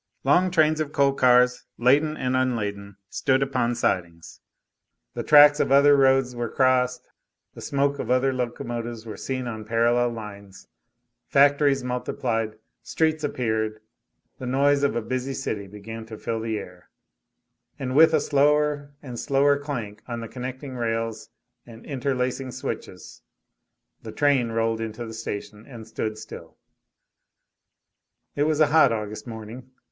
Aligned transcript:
Long 0.23 0.49
trains 0.49 0.79
of 0.79 0.91
coal 0.91 1.13
cars, 1.13 1.65
laden 1.77 2.17
and 2.17 2.35
unladen, 2.35 2.97
stood 3.11 3.43
upon 3.43 3.75
sidings; 3.75 4.39
the 5.13 5.21
tracks 5.21 5.59
of 5.59 5.71
other 5.71 5.95
roads 5.95 6.35
were 6.35 6.49
crossed; 6.49 7.11
the 7.53 7.61
smoke 7.61 7.99
of 7.99 8.09
other 8.09 8.33
locomotives 8.33 9.05
was 9.05 9.23
seen 9.23 9.45
on 9.45 9.63
parallel 9.63 10.09
lines; 10.09 10.67
factories 11.27 11.83
multiplied; 11.83 12.57
streets 12.81 13.23
appeared; 13.23 13.79
the 14.39 14.47
noise 14.47 14.81
of 14.81 14.95
a 14.95 15.03
busy 15.03 15.35
city 15.35 15.67
began 15.67 16.03
to 16.07 16.17
fill 16.17 16.39
the 16.39 16.57
air; 16.57 16.89
and 17.77 17.95
with 17.95 18.11
a 18.15 18.19
slower 18.19 18.95
and 19.03 19.19
slower 19.19 19.55
clank 19.55 20.01
on 20.07 20.19
the 20.19 20.27
connecting 20.27 20.75
rails 20.75 21.29
and 21.67 21.85
interlacing 21.85 22.49
switches 22.49 23.21
the 24.01 24.11
train 24.11 24.49
rolled 24.49 24.81
into 24.81 25.05
the 25.05 25.13
station 25.13 25.63
and 25.67 25.87
stood 25.87 26.17
still. 26.17 26.57
It 28.35 28.45
was 28.45 28.59
a 28.59 28.65
hot 28.73 28.91
August 28.91 29.27
morning. 29.27 29.69